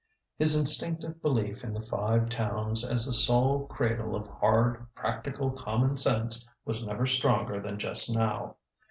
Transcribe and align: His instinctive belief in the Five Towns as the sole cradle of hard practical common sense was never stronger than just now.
His 0.39 0.55
instinctive 0.55 1.21
belief 1.21 1.63
in 1.63 1.75
the 1.75 1.81
Five 1.85 2.29
Towns 2.29 2.83
as 2.83 3.05
the 3.05 3.13
sole 3.13 3.67
cradle 3.67 4.15
of 4.15 4.25
hard 4.25 4.87
practical 4.95 5.51
common 5.51 5.95
sense 5.95 6.43
was 6.65 6.83
never 6.83 7.05
stronger 7.05 7.61
than 7.61 7.77
just 7.77 8.09
now. 8.11 8.55